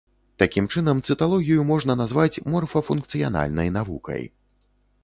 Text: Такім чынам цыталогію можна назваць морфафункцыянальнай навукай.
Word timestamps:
Такім 0.43 0.69
чынам 0.75 1.01
цыталогію 1.09 1.67
можна 1.73 1.97
назваць 2.01 2.41
морфафункцыянальнай 2.55 3.73
навукай. 3.79 4.23